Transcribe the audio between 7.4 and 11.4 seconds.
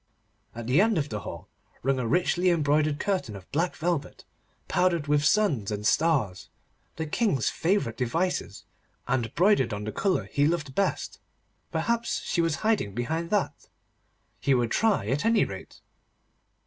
favourite devices, and broidered on the colour he loved best.